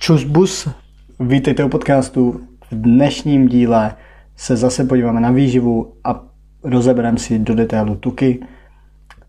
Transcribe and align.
Čus 0.00 0.24
bus, 0.24 0.68
vítejte 1.18 1.64
u 1.64 1.68
podcastu. 1.68 2.40
V 2.70 2.74
dnešním 2.74 3.48
díle 3.48 3.94
se 4.36 4.56
zase 4.56 4.84
podíváme 4.84 5.20
na 5.20 5.30
výživu 5.30 5.92
a 6.04 6.22
rozebereme 6.62 7.18
si 7.18 7.38
do 7.38 7.54
detailu 7.54 7.94
tuky. 7.94 8.46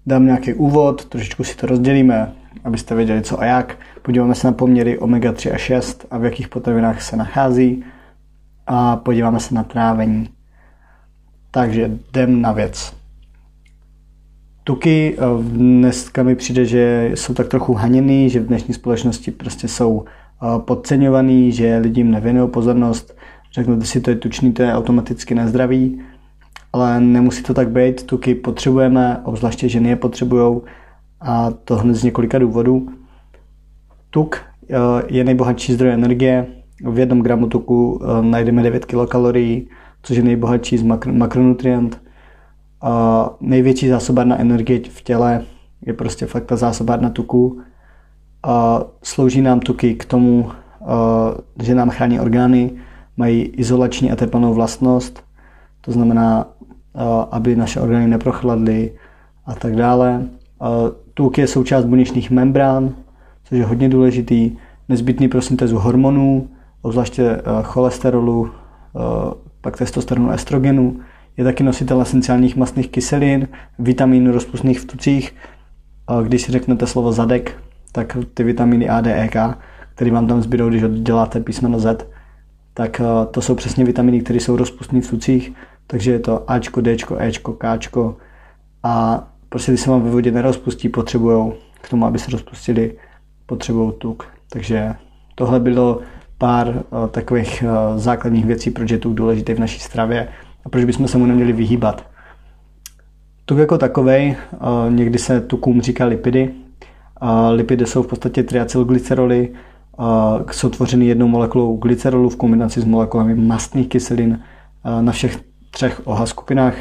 Dám 0.05 0.25
nějaký 0.25 0.53
úvod, 0.53 1.05
trošičku 1.05 1.43
si 1.43 1.57
to 1.57 1.67
rozdělíme, 1.67 2.33
abyste 2.63 2.95
věděli 2.95 3.21
co 3.21 3.41
a 3.41 3.45
jak. 3.45 3.77
Podíváme 4.01 4.35
se 4.35 4.47
na 4.47 4.53
poměry 4.53 4.99
omega 4.99 5.31
3 5.31 5.51
a 5.51 5.57
6 5.57 6.05
a 6.11 6.17
v 6.17 6.25
jakých 6.25 6.47
potravinách 6.47 7.01
se 7.01 7.17
nachází. 7.17 7.83
A 8.67 8.95
podíváme 8.95 9.39
se 9.39 9.55
na 9.55 9.63
trávení. 9.63 10.29
Takže 11.51 11.91
jdem 12.09 12.41
na 12.41 12.51
věc. 12.51 12.93
Tuky 14.63 15.17
eh, 15.17 15.43
dneska 15.43 16.23
mi 16.23 16.35
přijde, 16.35 16.65
že 16.65 17.11
jsou 17.13 17.33
tak 17.33 17.47
trochu 17.47 17.73
haněný, 17.73 18.29
že 18.29 18.39
v 18.39 18.47
dnešní 18.47 18.73
společnosti 18.73 19.31
prostě 19.31 19.67
jsou 19.67 20.05
podceňovaný, 20.57 21.51
že 21.51 21.77
lidem 21.77 22.11
nevěnují 22.11 22.49
pozornost. 22.49 23.17
Řeknete 23.53 23.85
si, 23.85 24.01
to 24.01 24.09
je 24.09 24.15
tučný, 24.15 24.53
to 24.53 24.63
je 24.63 24.73
automaticky 24.73 25.35
nezdravý, 25.35 26.01
ale 26.73 26.99
nemusí 26.99 27.43
to 27.43 27.53
tak 27.53 27.69
být. 27.69 28.03
Tuky 28.03 28.35
potřebujeme, 28.35 29.21
obzvláště 29.23 29.69
ženy 29.69 29.89
je 29.89 29.95
potřebují 29.95 30.61
a 31.21 31.51
to 31.51 31.75
hned 31.75 31.93
z 31.93 32.03
několika 32.03 32.39
důvodů. 32.39 32.87
Tuk 34.09 34.35
eh, 34.69 34.75
je 35.07 35.23
nejbohatší 35.23 35.73
zdroj 35.73 35.93
energie. 35.93 36.47
V 36.83 36.99
jednom 36.99 37.21
gramu 37.21 37.47
tuku 37.47 38.01
najdeme 38.21 38.63
9 38.63 38.85
kilokalorií, 38.85 39.69
což 40.03 40.17
je 40.17 40.23
nejbohatší 40.23 40.77
z 40.77 40.83
makronutrient 41.11 42.01
a 42.81 43.29
největší 43.41 43.87
zásobárna 43.87 44.39
energie 44.39 44.79
v 44.89 45.01
těle 45.01 45.45
je 45.85 45.93
prostě 45.93 46.25
fakt 46.25 46.45
ta 46.45 46.55
zásobárna 46.55 47.09
tuku. 47.09 47.61
A 48.43 48.83
slouží 49.03 49.41
nám 49.41 49.59
tuky 49.59 49.95
k 49.95 50.05
tomu, 50.05 50.51
že 51.61 51.75
nám 51.75 51.89
chrání 51.89 52.19
orgány, 52.19 52.71
mají 53.17 53.41
izolační 53.41 54.11
a 54.11 54.15
teplnou 54.15 54.53
vlastnost, 54.53 55.23
to 55.81 55.91
znamená, 55.91 56.47
aby 57.31 57.55
naše 57.55 57.79
orgány 57.79 58.07
neprochladly 58.07 58.93
a 59.45 59.55
tak 59.55 59.75
dále. 59.75 60.25
Tuk 61.13 61.37
je 61.37 61.47
součást 61.47 61.85
buněčných 61.85 62.31
membrán, 62.31 62.95
což 63.43 63.57
je 63.57 63.65
hodně 63.65 63.89
důležitý, 63.89 64.51
nezbytný 64.89 65.27
pro 65.27 65.41
syntézu 65.41 65.79
hormonů, 65.79 66.49
obzvláště 66.81 67.41
cholesterolu, 67.63 68.49
pak 69.61 69.77
testosteronu, 69.77 70.31
estrogenu, 70.31 70.99
je 71.37 71.43
taky 71.43 71.63
nositel 71.63 72.01
esenciálních 72.01 72.55
mastných 72.55 72.89
kyselin, 72.89 73.47
vitamínů 73.79 74.31
rozpustných 74.31 74.79
v 74.79 74.85
tucích. 74.85 75.35
Když 76.23 76.41
si 76.41 76.51
řeknete 76.51 76.87
slovo 76.87 77.11
zadek, 77.11 77.57
tak 77.91 78.17
ty 78.33 78.43
vitamíny 78.43 78.89
A, 78.89 79.01
D, 79.01 79.23
E, 79.23 79.27
K, 79.27 79.57
které 79.95 80.11
vám 80.11 80.27
tam 80.27 80.41
zbydou, 80.41 80.69
když 80.69 80.83
odděláte 80.83 81.39
písmeno 81.39 81.79
Z, 81.79 82.07
tak 82.73 82.99
eh, 82.99 83.25
to 83.31 83.41
jsou 83.41 83.55
přesně 83.55 83.85
vitamíny, 83.85 84.21
které 84.21 84.39
jsou 84.39 84.55
rozpustné 84.55 85.01
v 85.01 85.09
tucích, 85.09 85.53
takže 85.87 86.11
je 86.11 86.19
to 86.19 86.51
Ačko, 86.51 86.81
Dčko, 86.81 87.17
Ečko, 87.19 87.53
Kčko 87.53 88.17
a 88.83 89.27
prostě 89.49 89.71
když 89.71 89.81
se 89.81 89.89
vám 89.89 90.01
ve 90.01 90.09
vodě 90.09 90.31
nerozpustí, 90.31 90.89
potřebují 90.89 91.53
k 91.81 91.89
tomu, 91.89 92.05
aby 92.05 92.19
se 92.19 92.31
rozpustili, 92.31 92.97
potřebují 93.45 93.93
tuk. 93.97 94.27
Takže 94.49 94.95
tohle 95.35 95.59
bylo 95.59 95.99
pár 96.37 96.67
uh, 96.67 97.07
takových 97.07 97.63
uh, 97.63 97.97
základních 97.97 98.45
věcí, 98.45 98.71
proč 98.71 98.91
je 98.91 98.97
tuk 98.97 99.13
důležitý 99.13 99.53
v 99.53 99.59
naší 99.59 99.79
stravě 99.79 100.27
a 100.65 100.69
proč 100.69 100.83
bychom 100.83 101.07
se 101.07 101.17
mu 101.17 101.25
neměli 101.25 101.53
vyhýbat. 101.53 102.05
Tuk 103.45 103.57
jako 103.57 103.77
takovej, 103.77 104.35
někdy 104.89 105.17
se 105.17 105.41
tukům 105.41 105.81
říká 105.81 106.05
lipidy. 106.05 106.53
Lipidy 107.51 107.85
jsou 107.85 108.03
v 108.03 108.07
podstatě 108.07 108.43
triacylglyceroly, 108.43 109.49
jsou 110.51 110.69
tvořeny 110.69 111.05
jednou 111.05 111.27
molekulou 111.27 111.77
glycerolu 111.77 112.29
v 112.29 112.35
kombinaci 112.35 112.81
s 112.81 112.85
molekulami 112.85 113.35
mastných 113.35 113.87
kyselin 113.87 114.39
na 115.01 115.11
všech 115.11 115.39
třech 115.71 116.01
OH 116.05 116.25
skupinách. 116.25 116.75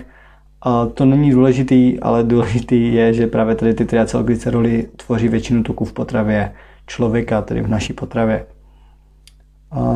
A 0.63 0.87
to 0.87 1.05
není 1.05 1.31
důležitý, 1.31 2.01
ale 2.01 2.25
důležitý 2.25 2.95
je, 2.95 3.13
že 3.15 3.27
právě 3.27 3.55
tady 3.55 3.75
ty 3.75 3.85
triacylglyceroly 3.85 4.89
tvoří 4.97 5.29
většinu 5.29 5.63
tuků 5.63 5.85
v 5.85 5.93
potravě 5.93 6.53
člověka, 6.87 7.43
tedy 7.43 7.63
v 7.63 7.69
naší 7.69 7.93
potravě. 7.93 8.47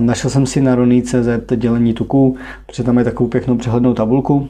Našel 0.01 0.31
jsem 0.31 0.47
si 0.47 0.61
na 0.61 0.75
Roný.cz 0.75 1.57
dělení 1.57 1.95
tuků, 1.95 2.37
protože 2.67 2.83
tam 2.83 2.99
je 2.99 3.05
takovou 3.05 3.29
pěknou 3.29 3.57
přehlednou 3.57 3.95
tabulku. 3.95 4.49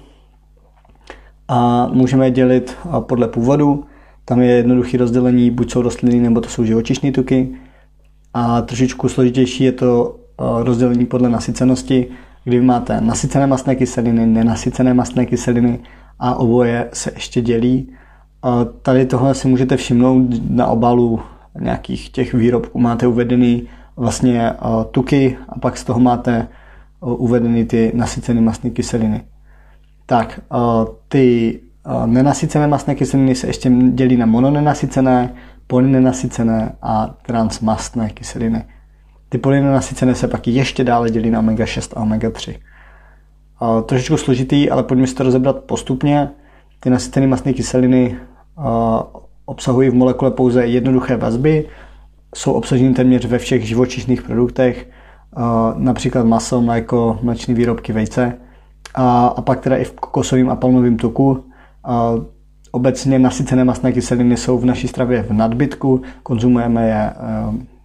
A 1.49 1.87
můžeme 1.93 2.27
je 2.27 2.31
dělit 2.31 2.77
podle 3.01 3.29
původu. 3.29 3.85
Tam 4.25 4.41
je 4.41 4.51
jednoduché 4.51 4.99
rozdělení, 4.99 5.51
buď 5.51 5.73
jsou 5.73 5.83
rostliny, 5.83 6.21
nebo 6.21 6.41
to 6.41 6.49
jsou 6.49 6.65
živočišné 6.65 7.13
tuky. 7.13 7.49
A 8.35 8.61
trošičku 8.63 9.09
složitější 9.09 9.65
je 9.65 9.73
to 9.73 10.17
rozdělení 10.39 11.07
podle 11.07 11.29
nasycenosti, 11.29 12.07
kdy 12.45 12.61
máte 12.61 13.01
nasycené 13.01 13.47
mastné 13.47 13.75
kyseliny, 13.75 14.27
nenasycené 14.27 14.95
mastné 14.95 15.27
kyseliny 15.27 15.79
a 16.19 16.35
oboje 16.35 16.89
se 16.93 17.11
ještě 17.15 17.41
dělí. 17.41 17.93
A 18.43 18.65
tady 18.65 19.07
tohle 19.07 19.35
si 19.35 19.49
můžete 19.49 19.77
všimnout 19.77 20.51
na 20.51 20.67
obalu 20.67 21.21
nějakých 21.61 22.11
těch 22.11 22.35
výrobků. 22.35 22.79
Máte 22.79 23.07
uvedený 23.07 23.69
vlastně 23.97 24.53
uh, 24.53 24.85
tuky 24.85 25.37
a 25.49 25.59
pak 25.59 25.79
z 25.79 25.85
toho 25.85 26.01
máte 26.01 26.49
uh, 27.01 27.23
uvedeny 27.23 27.65
ty 27.65 27.93
nasycené 27.95 28.41
mastné 28.41 28.71
kyseliny. 28.71 29.25
Tak, 30.07 30.41
ty 31.09 31.61
nenasycené 32.07 32.67
mastné 32.67 32.95
kyseliny 32.95 33.35
se 33.35 33.47
ještě 33.47 33.71
dělí 33.71 34.17
na 34.17 34.27
mononenasycené, 34.27 35.35
polynenasycené 35.67 36.73
a 36.83 37.15
transmastné 37.27 38.11
kyseliny. 38.11 38.65
Ty 39.29 39.39
polynenasycené 39.39 40.15
se 40.15 40.29
pak 40.29 40.47
ještě 40.49 40.85
dále 40.85 41.11
dělí 41.11 41.31
na 41.31 41.43
omega-6 41.43 41.93
a 41.97 42.03
omega-3. 42.03 42.55
Uh, 43.63 43.83
trošičku 43.83 44.17
složitý, 44.17 44.71
ale 44.71 44.83
pojďme 44.83 45.07
si 45.07 45.15
to 45.15 45.23
rozebrat 45.23 45.57
postupně. 45.59 46.31
Ty 46.81 46.91
nasycené 46.91 47.27
mastné 47.27 47.53
kyseliny 47.53 48.17
obsahují 49.47 49.91
v 49.91 49.95
molekule 49.95 50.31
pouze 50.31 50.67
jednoduché 50.67 51.17
vazby, 51.17 51.69
jsou 52.35 52.53
obsaženy 52.53 52.95
téměř 52.95 53.27
ve 53.27 53.39
všech 53.39 53.67
živočišných 53.67 54.23
produktech, 54.23 54.91
například 55.75 56.27
maso, 56.27 56.61
mléko, 56.61 57.19
mléčné 57.23 57.55
výrobky, 57.55 57.93
vejce 57.93 58.39
a, 58.95 59.27
a 59.27 59.43
pak 59.43 59.61
teda 59.61 59.77
i 59.77 59.85
v 59.85 59.93
kokosovém 59.93 60.51
a 60.51 60.57
palmovém 60.57 60.97
tuku. 60.97 61.45
Obecně 62.73 63.19
nasycené 63.19 63.65
masné 63.65 63.93
kyseliny 63.93 64.37
jsou 64.37 64.59
v 64.59 64.65
naší 64.65 64.89
stravě 64.89 65.23
v 65.23 65.31
nadbytku, 65.31 66.03
konzumujeme 66.23 66.89
je 66.89 66.95
e, 66.95 67.15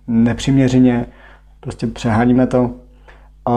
nepřiměřeně, 0.08 1.06
prostě 1.60 1.88
přeháníme 1.88 2.48
to. 2.48 2.72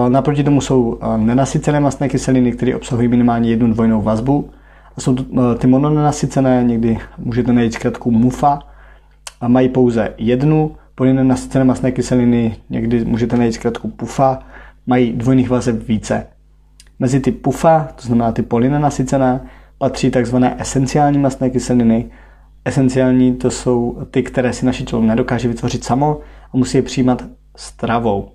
Naproti 0.09 0.45
tomu 0.45 0.61
jsou 0.61 0.99
e, 1.03 1.19
nenasycené 1.19 1.81
masné 1.81 2.09
kyseliny, 2.09 2.53
které 2.53 2.77
obsahují 2.77 3.09
minimálně 3.09 3.51
jednu 3.51 3.73
dvojnou 3.73 4.03
vazbu. 4.03 4.51
Jsou 4.99 5.15
to, 5.15 5.25
e, 5.53 5.59
ty 5.59 5.67
mononenasycené, 5.67 6.65
někdy 6.65 6.99
můžete 7.19 7.53
najít 7.53 7.75
zkrátku 7.75 8.11
MUFA, 8.11 8.59
a 9.43 9.49
mají 9.49 9.69
pouze 9.69 10.15
jednu 10.19 10.77
polynenasycené 10.95 11.65
masné 11.65 11.93
kyseliny, 11.93 12.57
někdy 12.71 13.05
můžete 13.05 13.37
najít 13.37 13.55
zkrátku 13.55 13.89
PUFA, 13.89 14.39
mají 14.87 15.13
dvojných 15.13 15.51
vazeb 15.51 15.89
více. 15.89 16.27
Mezi 16.99 17.21
ty 17.21 17.33
PUFA, 17.33 17.89
to 17.97 18.07
znamená 18.07 18.33
ty 18.33 18.43
polynenasycené, 18.43 19.41
patří 19.83 20.11
tzv. 20.11 20.37
esenciální 20.59 21.19
masné 21.19 21.51
kyseliny. 21.51 22.11
Esenciální 22.65 23.35
to 23.35 23.51
jsou 23.51 23.99
ty, 24.11 24.23
které 24.23 24.53
si 24.53 24.67
naše 24.67 24.85
tělo 24.85 25.03
nedokáže 25.03 25.49
vytvořit 25.49 25.85
samo 25.85 26.21
a 26.55 26.57
musí 26.57 26.77
je 26.79 26.83
přijímat 26.83 27.25
stravou. 27.57 28.29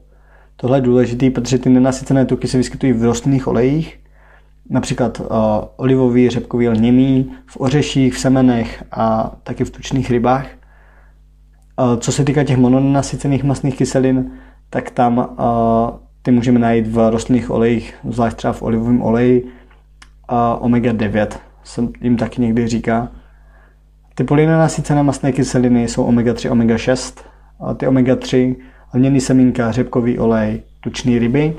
Tohle 0.55 0.77
je 0.77 0.81
důležité, 0.81 1.29
protože 1.29 1.57
ty 1.57 1.69
nenasycené 1.69 2.25
tuky 2.25 2.47
se 2.47 2.57
vyskytují 2.57 2.93
v 2.93 3.03
rostlinných 3.03 3.47
olejích, 3.47 3.99
například 4.69 5.19
uh, 5.19 5.25
olivový, 5.77 6.29
řepkový, 6.29 6.69
lněný, 6.69 7.31
v 7.45 7.57
ořeších, 7.57 8.13
v 8.13 8.19
semenech 8.19 8.83
a 8.91 9.35
taky 9.43 9.65
v 9.65 9.69
tučných 9.69 10.11
rybách. 10.11 10.47
Co 11.99 12.11
se 12.11 12.23
týká 12.23 12.43
těch 12.43 12.57
mononasycených 12.57 13.43
masných 13.43 13.77
kyselin, 13.77 14.31
tak 14.69 14.91
tam 14.91 15.35
ty 16.21 16.31
můžeme 16.31 16.59
najít 16.59 16.87
v 16.87 17.09
rostlinných 17.09 17.51
olejích, 17.51 17.95
zvlášť 18.09 18.37
třeba 18.37 18.53
v 18.53 18.61
olivovém 18.61 19.01
oleji. 19.01 19.56
Omega-9 20.59 21.27
se 21.63 21.81
jim 22.01 22.17
taky 22.17 22.41
někdy 22.41 22.67
říká. 22.67 23.07
Ty 24.15 24.23
polynenasycené 24.23 25.03
masné 25.03 25.31
kyseliny 25.31 25.87
jsou 25.87 26.05
omega-3, 26.05 26.51
omega-6. 26.51 27.21
A 27.59 27.73
ty 27.73 27.87
omega-3, 27.87 28.55
lněný 28.93 29.21
semínka, 29.21 29.71
řepkový 29.71 30.19
olej, 30.19 30.61
tučný 30.79 31.19
ryby, 31.19 31.55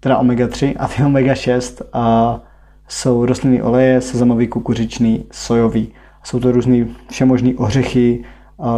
teda 0.00 0.20
omega-3 0.20 0.74
a 0.78 0.88
ty 0.88 1.02
omega-6 1.02 1.84
a 1.92 2.40
jsou 2.88 3.26
rostlinné 3.26 3.62
oleje, 3.62 4.00
sezamový, 4.00 4.46
kukuřičný, 4.46 5.24
sojový. 5.32 5.92
Jsou 6.24 6.40
to 6.40 6.52
různé 6.52 6.86
všemožné 7.10 7.52
ořechy, 7.56 8.24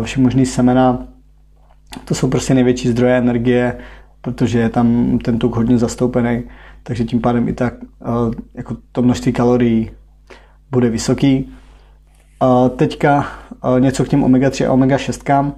všemožný 0.02 0.46
semena. 0.46 1.06
To 2.04 2.14
jsou 2.14 2.28
prostě 2.28 2.54
největší 2.54 2.88
zdroje 2.88 3.18
energie, 3.18 3.78
protože 4.20 4.58
je 4.58 4.68
tam 4.68 5.18
ten 5.18 5.38
tuk 5.38 5.56
hodně 5.56 5.78
zastoupený, 5.78 6.42
takže 6.90 7.04
tím 7.04 7.20
pádem 7.20 7.48
i 7.48 7.52
tak 7.52 7.74
jako 8.54 8.76
to 8.92 9.02
množství 9.02 9.32
kalorií 9.32 9.90
bude 10.70 10.90
vysoký. 10.90 11.52
Teďka 12.76 13.26
něco 13.78 14.04
k 14.04 14.08
těm 14.08 14.24
omega-3 14.24 14.66
a 14.66 14.72
omega-6. 14.72 15.52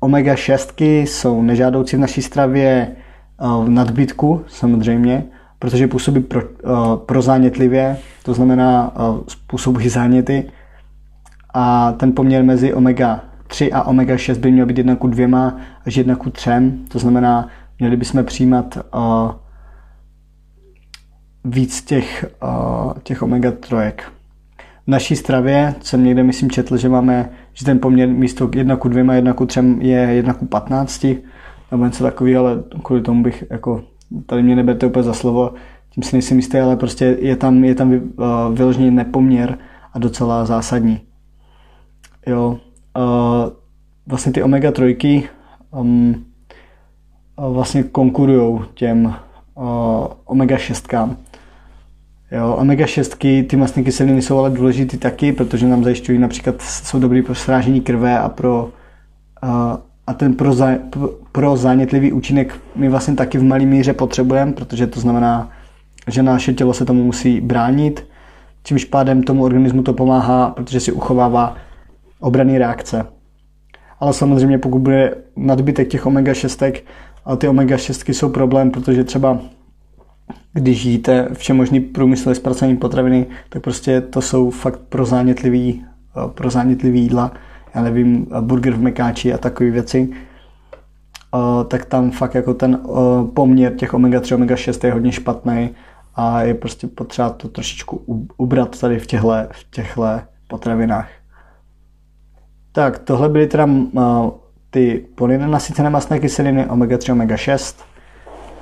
omega-6 0.00 1.02
jsou 1.02 1.42
nežádoucí 1.42 1.96
v 1.96 1.98
naší 1.98 2.22
stravě 2.22 2.96
v 3.38 3.68
nadbytku 3.68 4.44
samozřejmě, 4.46 5.24
protože 5.58 5.88
působí 5.88 6.20
pro, 6.20 6.42
prozánětlivě, 7.06 7.96
to 8.22 8.34
znamená 8.34 8.92
způsobují 9.28 9.88
záněty 9.88 10.50
a 11.54 11.92
ten 11.92 12.12
poměr 12.12 12.44
mezi 12.44 12.74
omega 12.74 13.24
3 13.46 13.72
a 13.72 13.82
omega 13.82 14.16
6 14.16 14.38
by 14.38 14.50
měl 14.50 14.66
být 14.66 14.78
1 14.78 14.96
ku 14.96 15.06
2 15.06 15.52
až 15.86 15.96
1 15.96 16.16
ku 16.16 16.30
3, 16.30 16.50
to 16.88 16.98
znamená, 16.98 17.48
měli 17.78 17.96
bychom 17.96 18.24
přijímat 18.24 18.78
uh, 18.94 19.43
víc 21.44 21.82
těch, 21.82 22.34
uh, 22.42 22.92
těch 23.02 23.22
omega 23.22 23.50
3. 23.50 23.76
V 24.86 24.88
naší 24.88 25.16
stravě 25.16 25.74
jsem 25.80 26.04
někde, 26.04 26.22
myslím, 26.22 26.50
četl, 26.50 26.76
že 26.76 26.88
máme, 26.88 27.30
že 27.52 27.64
ten 27.64 27.78
poměr 27.78 28.08
místo 28.08 28.50
1 28.54 28.76
ku 28.76 28.88
2 28.88 29.14
1 29.14 29.32
ku 29.32 29.46
3 29.46 29.60
je 29.78 29.98
1 29.98 30.34
ku 30.34 30.46
15, 30.46 31.06
nebo 31.70 31.84
něco 31.84 32.04
takového, 32.04 32.46
ale 32.46 32.62
kvůli 32.82 33.02
tomu 33.02 33.22
bych, 33.22 33.44
jako, 33.50 33.82
tady 34.26 34.42
mě 34.42 34.56
neberte 34.56 34.86
úplně 34.86 35.02
za 35.02 35.12
slovo, 35.12 35.54
tím 35.90 36.02
si 36.02 36.16
nejsem 36.16 36.36
jistý, 36.36 36.58
ale 36.58 36.76
prostě 36.76 37.16
je 37.20 37.36
tam, 37.36 37.64
je 37.64 37.74
tam 37.74 37.92
uh, 37.92 38.00
vyložený 38.52 38.90
nepoměr 38.90 39.58
a 39.92 39.98
docela 39.98 40.44
zásadní. 40.44 41.00
Jo, 42.26 42.58
uh, 42.96 43.52
vlastně 44.06 44.32
ty 44.32 44.42
omega-3 44.42 45.28
um, 45.70 46.24
vlastně 47.36 47.82
konkurují 47.82 48.60
těm 48.74 49.14
uh, 49.54 50.06
omega-6. 50.24 51.16
Jo, 52.34 52.56
omega-6, 52.60 53.46
ty 53.46 53.56
mastné 53.56 53.82
kyseliny 53.82 54.22
jsou 54.22 54.38
ale 54.38 54.50
důležité 54.50 54.96
taky, 54.96 55.32
protože 55.32 55.66
nám 55.66 55.84
zajišťují 55.84 56.18
například, 56.18 56.62
jsou 56.62 56.98
dobrý 56.98 57.22
pro 57.22 57.34
srážení 57.34 57.80
krve 57.80 58.18
a 58.18 58.28
pro 58.28 58.70
uh, 59.42 59.50
a 60.06 60.14
ten 60.14 60.34
pro, 60.34 60.52
za, 60.52 60.68
pro 61.32 61.56
zánětlivý 61.56 62.12
účinek 62.12 62.60
my 62.76 62.88
vlastně 62.88 63.14
taky 63.14 63.38
v 63.38 63.42
malé 63.42 63.64
míře 63.64 63.92
potřebujeme, 63.92 64.52
protože 64.52 64.86
to 64.86 65.00
znamená, 65.00 65.50
že 66.08 66.22
naše 66.22 66.52
tělo 66.52 66.74
se 66.74 66.84
tomu 66.84 67.04
musí 67.04 67.40
bránit, 67.40 68.06
čímž 68.62 68.84
pádem 68.84 69.22
tomu 69.22 69.44
organismu 69.44 69.82
to 69.82 69.92
pomáhá, 69.92 70.50
protože 70.50 70.80
si 70.80 70.92
uchovává 70.92 71.56
obraný 72.20 72.58
reakce. 72.58 73.06
Ale 74.00 74.12
samozřejmě 74.12 74.58
pokud 74.58 74.78
bude 74.78 75.14
nadbytek 75.36 75.88
těch 75.88 76.06
omega-6, 76.06 76.82
a 77.24 77.36
ty 77.36 77.48
omega-6 77.48 78.12
jsou 78.12 78.28
problém, 78.28 78.70
protože 78.70 79.04
třeba 79.04 79.38
když 80.54 80.84
jíte 80.84 81.28
všemožný 81.32 81.80
průmyslově 81.80 82.34
zpracované 82.34 82.76
potraviny, 82.76 83.26
tak 83.48 83.62
prostě 83.62 84.00
to 84.00 84.22
jsou 84.22 84.50
fakt 84.50 84.80
pro 84.80 85.04
zánětlivý, 85.04 85.84
pro 86.34 86.50
zánětlivý 86.50 87.00
jídla. 87.00 87.32
Já 87.74 87.82
nevím, 87.82 88.26
burger 88.40 88.72
v 88.72 88.82
mekáči 88.82 89.32
a 89.32 89.38
takové 89.38 89.70
věci. 89.70 90.08
Tak 91.68 91.84
tam 91.84 92.10
fakt 92.10 92.34
jako 92.34 92.54
ten 92.54 92.78
poměr 93.34 93.74
těch 93.74 93.94
omega-3, 93.94 94.36
omega-6 94.36 94.86
je 94.86 94.92
hodně 94.92 95.12
špatný 95.12 95.70
a 96.14 96.42
je 96.42 96.54
prostě 96.54 96.86
potřeba 96.86 97.30
to 97.30 97.48
trošičku 97.48 98.02
ubrat 98.36 98.80
tady 98.80 98.98
v 98.98 99.06
těchto, 99.06 99.32
v 99.50 99.70
těchto 99.70 100.02
potravinách. 100.48 101.08
Tak 102.72 102.98
tohle 102.98 103.28
byly 103.28 103.46
teda 103.46 103.68
ty 104.70 105.06
polynenasycené 105.14 105.90
masné 105.90 106.20
kyseliny 106.20 106.66
omega-3, 106.66 107.12
omega-6 107.12 107.84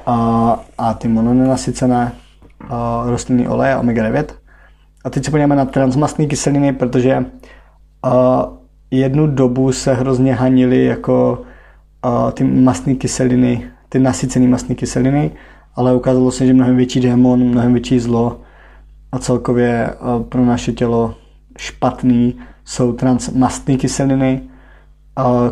a, 0.07 0.61
a 0.79 0.95
ty 0.95 1.09
mononenasycené 1.09 2.13
uh, 2.63 3.11
rostlinné 3.11 3.49
oleje 3.49 3.77
omega-9. 3.77 4.25
A 5.05 5.11
teď 5.11 5.25
se 5.25 5.31
podíváme 5.31 5.57
na 5.57 5.65
transmastné 5.65 6.27
kyseliny, 6.27 6.73
protože 6.73 7.19
uh, 7.19 8.13
jednu 8.91 9.27
dobu 9.27 9.73
se 9.73 9.95
hrozně 9.95 10.35
hanily 10.35 10.85
jako 10.85 11.43
uh, 12.05 12.31
ty 12.31 12.45
masné 12.45 12.95
kyseliny, 12.95 13.71
ty 13.89 13.99
nasycené 13.99 14.49
masné 14.49 14.75
kyseliny, 14.75 15.31
ale 15.75 15.95
ukázalo 15.95 16.31
se, 16.31 16.47
že 16.47 16.55
mnohem 16.55 16.77
větší 16.77 17.01
démon, 17.01 17.45
mnohem 17.45 17.73
větší 17.73 18.01
zlo 18.01 18.41
a 19.13 19.19
celkově 19.19 19.95
uh, 20.01 20.23
pro 20.23 20.45
naše 20.45 20.73
tělo 20.73 21.15
špatný 21.59 22.37
jsou 22.65 22.93
transmastné 22.93 23.77
kyseliny. 23.77 24.43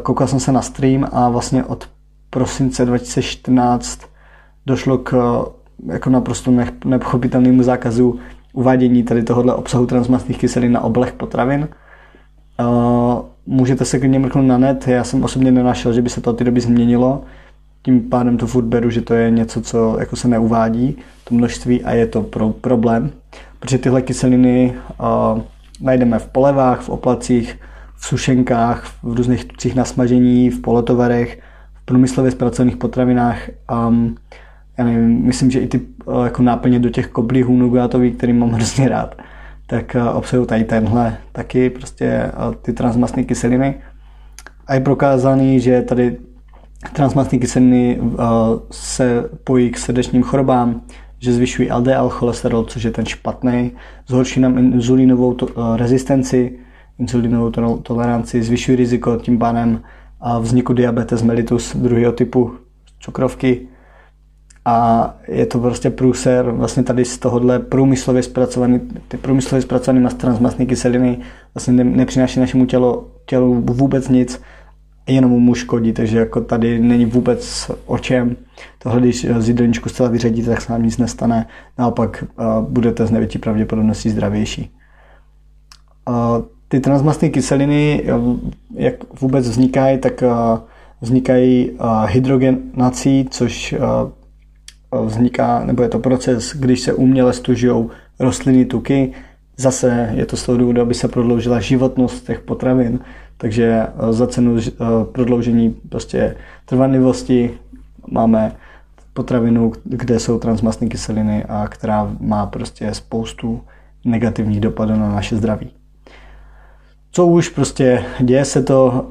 Koukal 0.02 0.26
jsem 0.26 0.40
se 0.40 0.52
na 0.52 0.62
stream 0.62 1.06
a 1.12 1.28
vlastně 1.28 1.64
od 1.64 1.88
prosince 2.30 2.84
2014 2.84 4.09
došlo 4.70 4.98
k 4.98 5.42
jako 5.86 6.10
naprosto 6.10 6.52
nepochopitelnému 6.84 7.62
zákazu 7.62 8.18
uvádění 8.52 9.02
tady 9.02 9.22
tohohle 9.22 9.54
obsahu 9.54 9.86
transmastných 9.86 10.38
kyselin 10.38 10.72
na 10.72 10.80
oblech 10.80 11.12
potravin. 11.12 11.68
Můžete 13.46 13.84
se 13.84 13.98
klidně 13.98 14.18
mrknout 14.18 14.46
na 14.46 14.58
net, 14.58 14.88
já 14.88 15.04
jsem 15.04 15.24
osobně 15.24 15.52
nenašel, 15.52 15.92
že 15.92 16.02
by 16.02 16.10
se 16.10 16.20
to 16.20 16.30
od 16.30 16.38
té 16.38 16.44
doby 16.44 16.60
změnilo. 16.60 17.22
Tím 17.82 18.00
pádem 18.00 18.36
to 18.36 18.46
furt 18.46 18.64
beru, 18.64 18.90
že 18.90 19.00
to 19.00 19.14
je 19.14 19.30
něco, 19.30 19.60
co 19.60 19.96
jako 20.00 20.16
se 20.16 20.28
neuvádí, 20.28 20.96
to 21.24 21.34
množství 21.34 21.84
a 21.84 21.92
je 21.92 22.06
to 22.06 22.22
pro, 22.22 22.50
problém, 22.50 23.10
protože 23.58 23.78
tyhle 23.78 24.02
kyseliny 24.02 24.74
uh, 25.00 25.40
najdeme 25.80 26.18
v 26.18 26.26
polevách, 26.26 26.80
v 26.80 26.88
oplacích, 26.88 27.58
v 27.96 28.06
sušenkách, 28.06 28.84
v 29.02 29.14
různých 29.14 29.44
tucích 29.44 29.74
na 29.74 29.84
smažení, 29.84 30.50
v 30.50 30.60
polotovarech, 30.60 31.40
v 31.74 31.84
průmyslově 31.84 32.30
zpracovaných 32.30 32.76
potravinách. 32.76 33.38
Um, 33.88 34.16
já 34.80 34.86
nevím, 34.86 35.24
myslím, 35.24 35.50
že 35.50 35.60
i 35.60 35.66
ty 35.66 35.80
uh, 36.04 36.24
jako 36.24 36.42
náplně 36.42 36.78
do 36.78 36.90
těch 36.90 37.06
koblíhů 37.06 37.56
nugátových, 37.56 38.16
který 38.16 38.32
mám 38.32 38.50
hrozně 38.50 38.88
rád, 38.88 39.14
tak 39.66 39.96
uh, 40.00 40.16
obsahují 40.16 40.46
tady 40.46 40.64
tenhle 40.64 41.16
taky 41.32 41.70
prostě 41.70 42.32
uh, 42.48 42.54
ty 42.54 42.72
transmastné 42.72 43.24
kyseliny. 43.24 43.74
A 44.66 44.74
je 44.74 44.80
prokázaný, 44.80 45.60
že 45.60 45.82
tady 45.82 46.16
transmastné 46.92 47.38
kyseliny 47.38 48.00
se 48.70 49.30
pojí 49.44 49.70
k 49.70 49.78
srdečním 49.78 50.22
chorobám, 50.22 50.80
že 51.18 51.32
zvyšují 51.32 51.72
LDL 51.72 52.08
cholesterol, 52.08 52.64
což 52.64 52.82
je 52.82 52.90
ten 52.90 53.06
špatný, 53.06 53.72
zhorší 54.06 54.40
nám 54.40 54.58
inzulínovou 54.58 55.34
to, 55.34 55.48
rezistenci, 55.76 56.58
inzulínovou 56.98 57.50
to, 57.50 57.76
toleranci, 57.76 58.42
zvyšují 58.42 58.76
riziko 58.76 59.16
tím 59.16 59.38
pádem 59.38 59.82
vzniku 60.40 60.72
diabetes 60.72 61.22
mellitus 61.22 61.76
druhého 61.76 62.12
typu 62.12 62.54
cukrovky 63.00 63.68
a 64.70 65.14
je 65.28 65.46
to 65.46 65.58
prostě 65.58 65.90
průser 65.90 66.50
vlastně 66.50 66.82
tady 66.82 67.04
z 67.04 67.18
tohohle 67.18 67.58
průmyslově 67.58 68.22
zpracovaný, 68.22 68.80
ty 69.08 69.16
průmyslově 69.16 69.62
zpracované 69.62 70.10
transmastné 70.10 70.66
kyseliny 70.66 71.18
vlastně 71.54 71.72
ne, 71.72 71.84
nepřináší 71.84 72.40
našemu 72.40 72.66
tělu, 72.66 73.10
tělu 73.26 73.60
vůbec 73.60 74.08
nic 74.08 74.40
jenom 75.06 75.30
mu 75.30 75.54
škodí, 75.54 75.92
takže 75.92 76.18
jako 76.18 76.40
tady 76.40 76.78
není 76.78 77.04
vůbec 77.04 77.70
o 77.86 77.98
čem. 77.98 78.36
Tohle, 78.78 79.00
když 79.00 79.26
z 79.38 79.48
jídelníčku 79.48 79.88
zcela 79.88 80.08
vyřadíte, 80.08 80.50
tak 80.50 80.60
se 80.60 80.72
vám 80.72 80.82
nic 80.82 80.98
nestane. 80.98 81.46
Naopak 81.78 82.24
budete 82.60 83.06
z 83.06 83.10
největší 83.10 83.38
pravděpodobností 83.38 84.10
zdravější. 84.10 84.70
Ty 86.68 86.80
transmastné 86.80 87.28
kyseliny, 87.28 88.04
jak 88.74 88.94
vůbec 89.20 89.48
vznikají, 89.48 89.98
tak 89.98 90.22
vznikají 91.00 91.70
hydrogenací, 92.06 93.26
což 93.30 93.74
vzniká, 94.92 95.64
nebo 95.64 95.82
je 95.82 95.88
to 95.88 95.98
proces, 95.98 96.52
když 96.56 96.80
se 96.80 96.92
uměle 96.92 97.32
stužují 97.32 97.88
rostlinné 98.18 98.64
tuky. 98.64 99.12
Zase 99.56 100.10
je 100.14 100.26
to 100.26 100.36
z 100.36 100.46
toho 100.46 100.58
důvodu, 100.58 100.82
aby 100.82 100.94
se 100.94 101.08
prodloužila 101.08 101.60
životnost 101.60 102.26
těch 102.26 102.40
potravin. 102.40 102.98
Takže 103.36 103.66
eh, 103.66 104.12
za 104.12 104.26
cenu 104.26 104.56
eh, 104.58 104.72
prodloužení 105.12 105.70
prostě 105.88 106.36
trvanlivosti 106.64 107.50
máme 108.10 108.52
potravinu, 109.12 109.72
kde 109.84 110.18
jsou 110.18 110.38
transmastné 110.38 110.88
kyseliny 110.88 111.44
a 111.44 111.68
která 111.68 112.16
má 112.20 112.46
prostě 112.46 112.94
spoustu 112.94 113.60
negativních 114.04 114.60
dopadů 114.60 114.92
na 114.92 115.12
naše 115.12 115.36
zdraví. 115.36 115.79
Co 117.12 117.26
už 117.26 117.48
prostě 117.48 118.04
děje 118.20 118.44
se 118.44 118.62
to, 118.62 119.10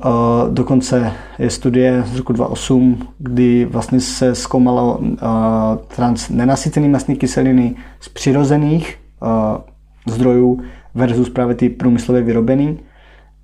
dokonce 0.49 1.11
je 1.39 1.49
studie 1.49 2.03
z 2.05 2.17
roku 2.17 2.33
2008, 2.33 3.07
kdy 3.17 3.65
vlastně 3.65 3.99
se 3.99 4.35
zkoumalo 4.35 4.99
trans 5.95 6.29
nenasycené 6.29 6.87
mastné 6.87 7.15
kyseliny 7.15 7.75
z 7.99 8.09
přirozených 8.09 8.97
zdrojů 10.07 10.61
versus 10.95 11.29
právě 11.29 11.55
ty 11.55 11.69
průmyslově 11.69 12.21
vyrobený. 12.21 12.79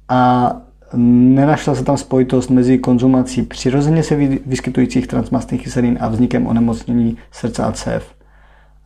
A 0.09 0.51
Nenašla 0.97 1.75
se 1.75 1.83
tam 1.83 1.97
spojitost 1.97 2.50
mezi 2.50 2.77
konzumací 2.77 3.41
přirozeně 3.41 4.03
se 4.03 4.15
vyskytujících 4.45 5.07
transmastných 5.07 5.63
kyselin 5.63 5.97
a 6.01 6.07
vznikem 6.07 6.47
onemocnění 6.47 7.17
srdce 7.31 7.63
a 7.63 7.71
cév. 7.71 8.15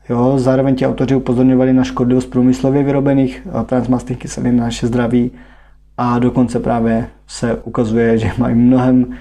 Jo, 0.09 0.33
zároveň 0.39 0.75
ti 0.75 0.87
autoři 0.87 1.15
upozorňovali 1.15 1.73
na 1.73 1.83
škodlivost 1.83 2.29
průmyslově 2.29 2.83
vyrobených 2.83 3.47
transmastných 3.65 4.19
kyselin 4.19 4.57
na 4.57 4.63
naše 4.63 4.87
zdraví 4.87 5.31
a 6.01 6.19
dokonce 6.19 6.59
právě 6.59 7.07
se 7.27 7.55
ukazuje, 7.55 8.17
že 8.17 8.31
mají 8.37 8.55
mnohem 8.55 9.17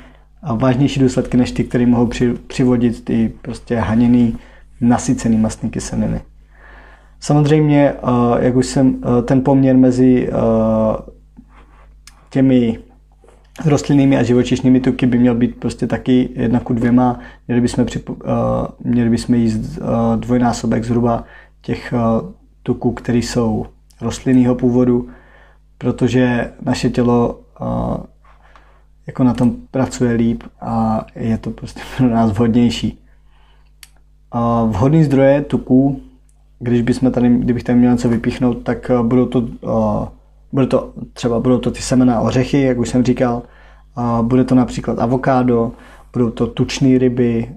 vážnější 0.56 1.00
důsledky 1.00 1.36
než 1.36 1.52
ty, 1.52 1.64
které 1.64 1.86
mohou 1.86 2.10
přivodit 2.46 3.04
ty 3.04 3.32
prostě 3.42 3.76
haněný 3.76 4.36
nasycený 4.80 5.36
mastné 5.36 5.68
kyseliny. 5.68 6.20
Samozřejmě, 7.20 7.92
jak 8.38 8.56
už 8.56 8.66
jsem, 8.66 9.00
ten 9.24 9.40
poměr 9.40 9.76
mezi 9.76 10.30
těmi 12.30 12.78
rostlinnými 13.64 14.18
a 14.18 14.22
živočišnými 14.22 14.80
tuky 14.80 15.06
by 15.06 15.18
měl 15.18 15.34
být 15.34 15.56
prostě 15.56 15.86
taky 15.86 16.28
jedna 16.34 16.60
ku 16.60 16.72
dvěma. 16.72 17.18
Měli 17.48 17.60
bychom, 17.60 17.84
připo, 17.84 18.16
měli 18.84 19.10
bychom 19.10 19.34
jíst 19.34 19.78
dvojnásobek 20.16 20.84
zhruba 20.84 21.24
těch 21.62 21.94
tuků, 22.62 22.92
které 22.92 23.18
jsou 23.18 23.66
rostlinného 24.00 24.54
původu, 24.54 25.08
protože 25.78 26.52
naše 26.62 26.90
tělo 26.90 27.40
jako 29.06 29.24
na 29.24 29.34
tom 29.34 29.52
pracuje 29.70 30.12
líp 30.12 30.42
a 30.60 31.06
je 31.14 31.38
to 31.38 31.50
prostě 31.50 31.80
pro 31.96 32.08
nás 32.08 32.30
vhodnější. 32.30 32.98
Vhodný 34.66 35.04
zdroje 35.04 35.40
tuků, 35.40 36.00
když 36.58 36.82
bychom 36.82 37.12
tady, 37.12 37.28
kdybych 37.28 37.64
tady 37.64 37.78
měl 37.78 37.92
něco 37.92 38.08
vypíchnout, 38.08 38.62
tak 38.62 38.90
budou 39.02 39.26
to 39.26 39.48
bude 40.52 40.66
to 40.66 40.92
třeba 41.12 41.40
budou 41.40 41.58
to 41.58 41.70
ty 41.70 41.82
semena 41.82 42.20
ořechy, 42.20 42.60
jak 42.62 42.78
už 42.78 42.88
jsem 42.88 43.04
říkal, 43.04 43.42
bude 44.22 44.44
to 44.44 44.54
například 44.54 44.98
avokádo, 44.98 45.72
budou 46.12 46.30
to 46.30 46.46
tučné 46.46 46.98
ryby, 46.98 47.50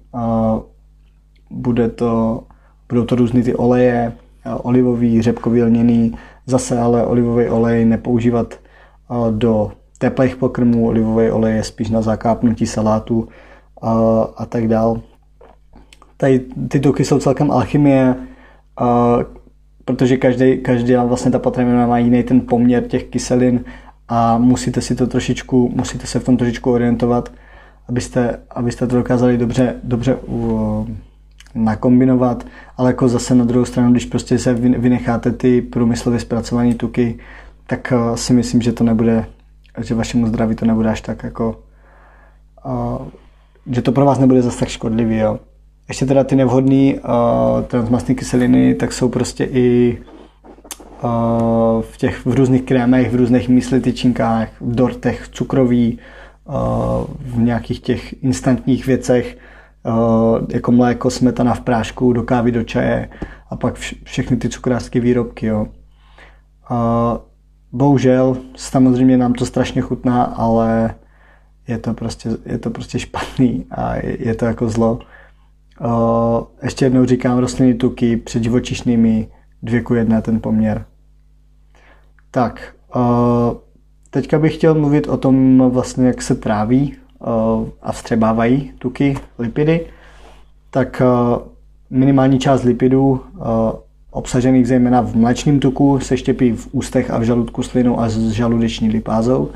bude 1.49 1.89
to, 1.89 2.43
budou 2.89 3.05
to 3.05 3.15
různé 3.15 3.43
ty 3.43 3.55
oleje, 3.55 4.13
olivový, 4.45 5.21
řepkový, 5.21 5.63
lněný, 5.63 6.17
zase 6.51 6.79
ale 6.79 7.05
olivový 7.05 7.49
olej 7.49 7.85
nepoužívat 7.85 8.59
do 9.31 9.71
teplých 9.97 10.35
pokrmů, 10.35 10.87
olivový 10.87 11.31
olej 11.31 11.55
je 11.55 11.63
spíš 11.63 11.89
na 11.89 12.01
zakápnutí 12.01 12.67
salátu 12.67 13.27
a, 13.81 13.93
a 14.37 14.45
tak 14.45 14.67
dál. 14.67 15.01
Tady 16.17 16.39
ty 16.67 16.79
tuky 16.79 17.05
jsou 17.05 17.19
celkem 17.19 17.51
alchymie, 17.51 18.15
a, 18.77 19.17
protože 19.85 20.17
každý, 20.17 20.57
každý 20.57 20.95
vlastně 20.95 21.31
ta 21.31 21.39
potravina 21.39 21.87
má 21.87 21.97
jiný 21.97 22.23
ten 22.23 22.41
poměr 22.41 22.83
těch 22.83 23.03
kyselin 23.03 23.63
a 24.07 24.37
musíte 24.37 24.81
si 24.81 24.95
to 24.95 25.07
trošičku, 25.07 25.71
musíte 25.75 26.07
se 26.07 26.19
v 26.19 26.23
tom 26.23 26.37
trošičku 26.37 26.71
orientovat, 26.71 27.31
abyste, 27.89 28.39
abyste 28.49 28.87
to 28.87 28.95
dokázali 28.95 29.37
dobře, 29.37 29.75
dobře 29.83 30.15
uh, 30.15 30.87
nakombinovat, 31.55 32.45
ale 32.77 32.89
jako 32.89 33.07
zase 33.07 33.35
na 33.35 33.45
druhou 33.45 33.65
stranu, 33.65 33.91
když 33.91 34.05
prostě 34.05 34.39
se 34.39 34.53
vynecháte 34.53 35.31
ty 35.31 35.61
průmyslově 35.61 36.19
zpracované 36.19 36.75
tuky, 36.75 37.19
tak 37.67 37.93
uh, 37.95 38.15
si 38.15 38.33
myslím, 38.33 38.61
že 38.61 38.71
to 38.71 38.83
nebude, 38.83 39.25
že 39.81 39.95
vašemu 39.95 40.27
zdraví 40.27 40.55
to 40.55 40.65
nebude 40.65 40.89
až 40.89 41.01
tak 41.01 41.23
jako, 41.23 41.59
uh, 42.65 43.07
že 43.71 43.81
to 43.81 43.91
pro 43.91 44.05
vás 44.05 44.19
nebude 44.19 44.41
zase 44.41 44.59
tak 44.59 44.69
škodlivý, 44.69 45.17
jo. 45.17 45.39
Ještě 45.87 46.05
teda 46.05 46.23
ty 46.23 46.35
nevhodné 46.35 46.93
uh, 46.93 46.99
transmastné 47.67 48.15
kyseliny, 48.15 48.75
tak 48.75 48.93
jsou 48.93 49.09
prostě 49.09 49.43
i 49.43 49.97
v 51.81 51.97
těch 51.97 52.25
v 52.25 52.33
různých 52.33 52.61
krémech, 52.61 53.11
v 53.11 53.15
různých 53.15 53.49
mísli 53.49 53.81
tyčinkách, 53.81 54.49
v 54.61 54.75
dortech, 54.75 55.27
cukroví, 55.31 55.99
v 57.19 57.37
nějakých 57.37 57.79
těch 57.79 58.23
instantních 58.23 58.85
věcech, 58.85 59.37
jako 60.49 60.71
mléko, 60.71 61.09
smetana 61.09 61.53
v 61.53 61.61
prášku, 61.61 62.13
do 62.13 62.23
kávy, 62.23 62.51
do 62.51 62.63
čaje 62.63 63.09
a 63.49 63.55
pak 63.55 63.75
vš- 63.75 63.97
všechny 64.03 64.37
ty 64.37 64.49
cukrářské 64.49 64.99
výrobky. 64.99 65.45
Jo. 65.45 65.67
Uh, 66.71 66.77
bohužel, 67.71 68.37
samozřejmě 68.55 69.17
nám 69.17 69.33
to 69.33 69.45
strašně 69.45 69.81
chutná, 69.81 70.23
ale 70.23 70.95
je 71.67 71.77
to 71.77 71.93
prostě, 71.93 72.29
je 72.45 72.57
to 72.57 72.69
prostě 72.69 72.99
špatný 72.99 73.65
a 73.71 73.95
je, 73.95 74.27
je 74.27 74.35
to 74.35 74.45
jako 74.45 74.69
zlo. 74.69 74.99
Uh, 75.85 76.43
ještě 76.63 76.85
jednou 76.85 77.05
říkám, 77.05 77.37
rostliny 77.37 77.73
tuky 77.73 78.17
před 78.17 78.43
živočišnými 78.43 79.27
dvě 79.63 79.81
ku 79.81 79.93
jedné 79.93 80.21
ten 80.21 80.41
poměr. 80.41 80.85
Tak, 82.31 82.75
teďka 84.09 84.39
bych 84.39 84.55
chtěl 84.55 84.75
mluvit 84.75 85.07
o 85.07 85.17
tom 85.17 85.63
vlastně, 85.69 86.07
jak 86.07 86.21
se 86.21 86.35
tráví 86.35 86.95
a 87.81 87.91
vstřebávají 87.91 88.71
tuky, 88.79 89.17
lipidy. 89.39 89.85
Tak 90.69 91.01
uh, 91.05 91.41
minimální 91.89 92.39
část 92.39 92.63
lipidů 92.63 93.09
uh, 93.09 93.41
obsažených 94.11 94.67
zejména 94.67 95.01
v 95.01 95.15
mléčném 95.15 95.59
tuku 95.59 95.99
se 95.99 96.17
štěpí 96.17 96.51
v 96.51 96.67
ústech 96.71 97.11
a 97.11 97.17
v 97.17 97.23
žaludku 97.23 97.63
slinou 97.63 97.99
a 97.99 98.09
s 98.09 98.29
žaludeční 98.29 98.89
lipázou. 98.89 99.49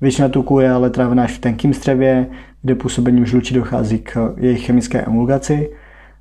Většina 0.00 0.28
tuku 0.28 0.60
je 0.60 0.70
ale 0.70 0.90
trávená 0.90 1.24
až 1.24 1.32
v 1.32 1.38
tenkém 1.38 1.74
střevě, 1.74 2.26
kde 2.62 2.74
působením 2.74 3.26
žluči 3.26 3.54
dochází 3.54 3.98
k 3.98 4.34
jejich 4.36 4.66
chemické 4.66 5.00
emulgaci. 5.00 5.70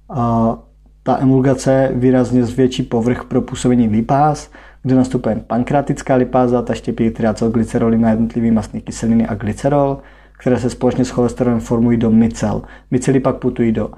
A 0.09 0.57
ta 1.03 1.17
emulgace 1.21 1.91
výrazně 1.93 2.43
zvětší 2.43 2.83
povrch 2.83 3.23
pro 3.23 3.41
působení 3.41 3.87
lipáz, 3.87 4.49
kde 4.83 4.95
nastupuje 4.95 5.43
pankreatická 5.47 6.15
lipáza, 6.15 6.61
ta 6.61 6.73
štěpí 6.73 7.09
triacylglyceroly 7.09 7.97
na 7.97 8.09
jednotlivé 8.09 8.51
mastné 8.51 8.81
kyseliny 8.81 9.27
a 9.27 9.35
glycerol, 9.35 9.97
které 10.41 10.59
se 10.59 10.69
společně 10.69 11.05
s 11.05 11.09
cholesterolem 11.09 11.59
formují 11.59 11.97
do 11.97 12.11
micel. 12.11 12.61
Micely 12.91 13.19
pak 13.19 13.35
putují 13.35 13.71
do 13.71 13.91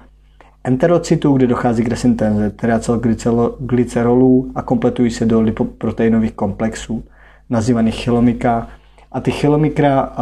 enterocytů, 0.63 1.33
kde 1.33 1.47
dochází 1.47 1.83
k 1.83 1.88
resyntéze 1.88 2.50
triacylglycerolů 2.50 4.51
a 4.55 4.62
kompletují 4.62 5.12
se 5.12 5.25
do 5.25 5.41
lipoproteinových 5.41 6.31
komplexů, 6.31 7.03
nazývaných 7.50 7.95
chylomika. 7.95 8.67
A 9.12 9.19
ty 9.19 9.31
chylomikra 9.31 10.13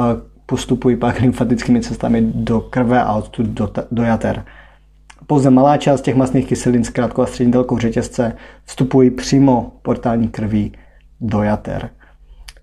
postupují 0.45 0.95
pak 0.95 1.19
lymfatickými 1.19 1.81
cestami 1.81 2.21
do 2.35 2.61
krve 2.61 3.01
a 3.01 3.13
odtud 3.13 3.45
do, 3.45 3.71
do 3.91 4.03
jater. 4.03 4.45
Pouze 5.27 5.49
malá 5.49 5.77
část 5.77 6.01
těch 6.01 6.15
masných 6.15 6.47
kyselin 6.47 6.83
s 6.83 6.89
krátkou 6.89 7.21
a 7.21 7.25
střední 7.25 7.51
délkou 7.51 7.77
řetězce 7.77 8.33
vstupují 8.65 9.11
přímo 9.11 9.71
portální 9.81 10.27
krví 10.27 10.73
do 11.21 11.43
jater. 11.43 11.89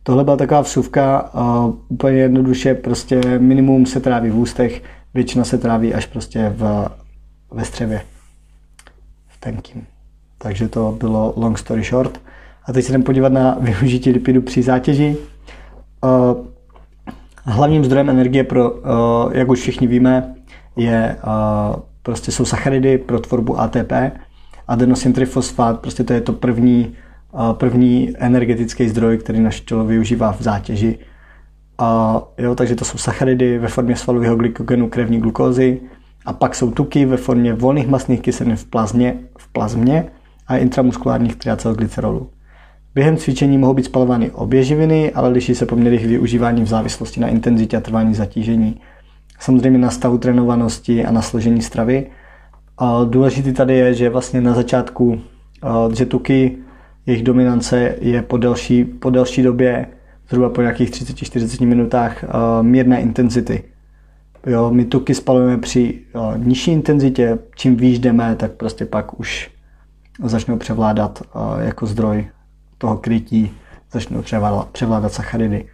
Tohle 0.08 0.24
byla 0.24 0.36
taková 0.36 0.60
vsuvka, 0.60 1.30
uh, 1.34 1.74
úplně 1.88 2.18
jednoduše, 2.18 2.74
prostě 2.74 3.20
minimum 3.38 3.86
se 3.86 4.00
tráví 4.00 4.30
v 4.30 4.38
ústech, 4.38 4.82
většina 5.14 5.44
se 5.44 5.58
tráví 5.58 5.94
až 5.94 6.06
prostě 6.06 6.52
v, 6.56 6.88
ve 7.50 7.64
střevě, 7.64 8.00
v 9.28 9.40
tenkým. 9.40 9.86
Takže 10.38 10.68
to 10.68 10.96
bylo 10.98 11.32
long 11.36 11.58
story 11.58 11.82
short. 11.82 12.20
A 12.66 12.72
teď 12.72 12.84
se 12.84 12.92
jdem 12.92 13.02
podívat 13.02 13.32
na 13.32 13.56
využití 13.60 14.10
lipidu 14.10 14.42
při 14.42 14.62
zátěži. 14.62 15.16
Uh, 16.04 16.46
hlavním 17.44 17.84
zdrojem 17.84 18.10
energie 18.10 18.44
pro, 18.44 18.70
uh, 18.70 18.80
jak 19.32 19.48
už 19.48 19.60
všichni 19.60 19.86
víme, 19.86 20.34
je 20.76 21.16
uh, 21.26 21.76
prostě 22.02 22.32
jsou 22.32 22.44
sacharidy 22.44 22.98
pro 22.98 23.20
tvorbu 23.20 23.60
ATP, 23.60 23.92
adenosine 24.68 25.14
trifosfát, 25.14 25.80
prostě 25.80 26.04
to 26.04 26.12
je 26.12 26.20
to 26.20 26.32
první, 26.32 26.94
první 27.52 28.12
energetický 28.18 28.88
zdroj, 28.88 29.18
který 29.18 29.40
naše 29.40 29.64
tělo 29.64 29.84
využívá 29.84 30.32
v 30.32 30.42
zátěži. 30.42 30.98
A, 31.78 32.22
jo, 32.38 32.54
takže 32.54 32.74
to 32.74 32.84
jsou 32.84 32.98
sacharidy 32.98 33.58
ve 33.58 33.68
formě 33.68 33.96
svalového 33.96 34.36
glykogenu 34.36 34.88
krevní 34.88 35.18
glukózy 35.18 35.80
a 36.26 36.32
pak 36.32 36.54
jsou 36.54 36.70
tuky 36.70 37.06
ve 37.06 37.16
formě 37.16 37.54
volných 37.54 37.88
masných 37.88 38.20
kyselin 38.20 38.56
v 38.56 38.64
plazmě, 38.64 39.16
v 39.38 39.52
plazmě 39.52 40.06
a 40.46 40.56
intramuskulárních 40.56 41.36
triacylglycerolů. 41.36 42.30
Během 42.94 43.16
cvičení 43.16 43.58
mohou 43.58 43.74
být 43.74 43.84
spalovány 43.84 44.30
obě 44.30 44.62
živiny, 44.62 45.12
ale 45.12 45.28
liší 45.28 45.54
se 45.54 45.66
poměr 45.66 45.92
jejich 45.92 46.06
využívání 46.06 46.62
v 46.62 46.66
závislosti 46.66 47.20
na 47.20 47.28
intenzitě 47.28 47.76
a 47.76 47.80
trvání 47.80 48.14
zatížení 48.14 48.80
samozřejmě 49.40 49.78
na 49.78 49.90
stavu 49.90 50.18
trénovanosti 50.18 51.04
a 51.04 51.10
na 51.10 51.22
složení 51.22 51.62
stravy. 51.62 52.06
A 52.78 53.04
důležitý 53.04 53.52
tady 53.52 53.74
je, 53.74 53.94
že 53.94 54.10
vlastně 54.10 54.40
na 54.40 54.54
začátku, 54.54 55.20
že 55.94 56.06
tuky, 56.06 56.58
jejich 57.08 57.22
dominance 57.22 57.94
je 58.00 58.22
po 58.22 58.36
delší, 58.36 58.84
po 58.84 59.10
delší 59.10 59.42
době, 59.42 59.86
zhruba 60.28 60.48
po 60.48 60.60
nějakých 60.60 60.90
30-40 60.90 61.66
minutách, 61.66 62.24
mírné 62.62 63.00
intenzity. 63.00 63.64
Jo, 64.46 64.70
my 64.70 64.84
tuky 64.84 65.14
spalujeme 65.14 65.58
při 65.58 66.00
nižší 66.36 66.72
intenzitě, 66.72 67.38
čím 67.56 67.76
výš 67.76 67.98
jdeme, 67.98 68.36
tak 68.36 68.52
prostě 68.52 68.84
pak 68.84 69.20
už 69.20 69.50
začnou 70.24 70.56
převládat 70.56 71.22
jako 71.60 71.86
zdroj 71.86 72.26
toho 72.78 72.96
krytí, 72.96 73.50
začnou 73.92 74.22
převládat, 74.22 74.68
převládat 74.68 75.12
sacharidy. 75.12 75.64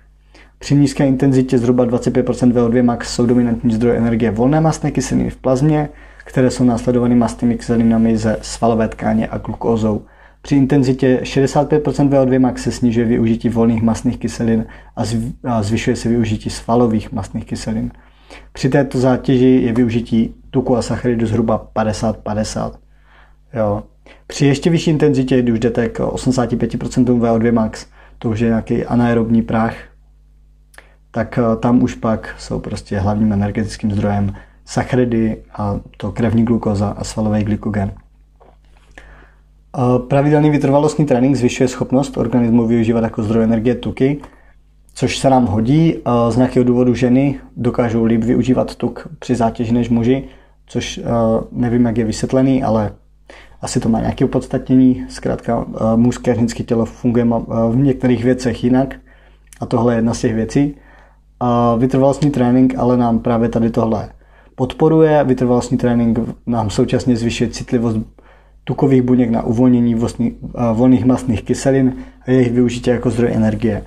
Při 0.59 0.75
nízké 0.75 1.07
intenzitě 1.07 1.59
zhruba 1.59 1.87
25% 1.87 2.53
VO2 2.53 2.83
max 2.83 3.14
jsou 3.14 3.26
dominantní 3.26 3.75
zdroje 3.75 3.99
energie 3.99 4.31
volné 4.31 4.61
mastné 4.61 4.91
kyseliny 4.91 5.31
v 5.31 5.37
plazmě, 5.37 5.88
které 6.25 6.50
jsou 6.50 6.64
následovány 6.64 7.14
mastnými 7.14 7.57
kyselinami 7.57 8.17
ze 8.17 8.37
svalové 8.43 8.88
tkáně 8.88 9.29
a 9.29 9.38
glukózou. 9.38 10.03
Při 10.45 10.57
intenzitě 10.57 11.21
65% 11.23 12.09
VO2 12.09 12.41
max 12.41 12.63
se 12.63 12.73
snižuje 12.73 13.07
využití 13.07 13.49
volných 13.49 13.83
mastných 13.83 14.19
kyselin 14.19 14.67
a 15.45 15.63
zvyšuje 15.63 15.97
se 15.97 16.09
využití 16.09 16.51
svalových 16.51 17.13
mastných 17.13 17.45
kyselin. 17.45 17.91
Při 18.53 18.69
této 18.69 18.99
zátěži 18.99 19.61
je 19.65 19.73
využití 19.73 20.35
tuku 20.51 20.77
a 20.77 20.83
sacharidu 20.83 21.27
zhruba 21.27 21.69
50-50. 21.77 22.73
Jo. 23.55 23.83
Při 24.27 24.47
ještě 24.47 24.71
vyšší 24.71 24.91
intenzitě, 24.91 25.43
když 25.43 25.61
jdete 25.61 25.89
k 25.89 25.99
85% 25.99 27.05
VO2 27.05 27.53
max, 27.53 27.87
to 28.19 28.31
už 28.31 28.41
je 28.41 28.49
nějaký 28.49 28.85
anaerobní 28.85 29.43
prach, 29.43 29.75
tak 31.11 31.39
eh, 31.39 31.57
tam 31.57 31.83
už 31.83 31.95
pak 31.95 32.35
jsou 32.39 32.61
prostě 32.61 32.99
hlavním 32.99 33.33
energetickým 33.33 33.93
zdrojem 33.93 34.35
sacharidy 34.65 35.37
a 35.55 35.81
to 35.97 36.13
krevní 36.13 36.45
glukoza 36.45 36.89
a 36.89 37.05
svalový 37.05 37.45
glykogen. 37.45 37.93
Pravidelný 40.09 40.50
vytrvalostní 40.50 41.07
trénink 41.07 41.37
zvyšuje 41.37 41.69
schopnost 41.69 42.16
organismu 42.16 42.66
využívat 42.66 43.04
jako 43.04 43.23
zdroj 43.23 43.45
energie 43.45 43.75
tuky 43.75 44.21
což 44.95 45.19
se 45.19 45.31
nám 45.31 45.47
hodí. 45.47 45.95
Z 46.28 46.37
nějakého 46.37 46.64
důvodu 46.64 46.95
ženy 46.95 47.40
dokážou 47.57 48.04
líp 48.04 48.25
využívat 48.25 48.75
tuk 48.75 49.09
při 49.19 49.35
zátěži 49.35 49.73
než 49.73 49.88
muži, 49.88 50.25
což 50.66 51.00
nevím, 51.52 51.85
jak 51.85 51.99
je 51.99 52.04
vysvětlený, 52.04 52.62
ale 52.62 52.93
asi 53.62 53.81
to 53.81 53.88
má 53.88 54.00
nějaké 54.00 54.25
opodstatnění. 54.25 55.04
Zkrátka 55.09 55.66
mužské 55.97 56.35
ženské 56.35 56.62
tělo 56.62 56.85
funguje 56.85 57.25
v 57.71 57.76
některých 57.76 58.25
věcech 58.25 58.64
jinak 58.64 58.95
a 59.61 59.66
tohle 59.66 59.95
je 59.95 59.99
jedna 59.99 60.14
z 60.14 60.21
těch 60.21 60.35
věcí. 60.35 60.75
Vytrvalostní 61.78 62.31
trénink 62.31 62.75
ale 62.78 62.97
nám 62.97 63.19
právě 63.19 63.49
tady 63.49 63.71
tohle 63.71 64.09
podporuje. 64.54 65.25
Vytrvalostní 65.25 65.78
trénink 65.78 66.19
nám 66.47 66.71
současně 66.71 67.16
zvyšuje 67.16 67.50
citlivost 67.50 67.99
tukových 68.64 69.02
buněk 69.02 69.30
na 69.30 69.42
uvolnění 69.42 69.97
volných 70.73 71.04
mastných 71.04 71.42
kyselin 71.42 71.92
a 72.26 72.30
jejich 72.30 72.52
využití 72.52 72.90
jako 72.90 73.11
zdroj 73.11 73.33
energie. 73.33 73.85